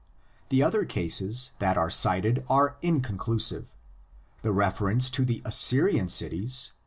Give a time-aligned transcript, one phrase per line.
[0.49, 3.75] The other cases that are cited are inconclusive:
[4.41, 6.73] the reference to the Assyrian cities (x.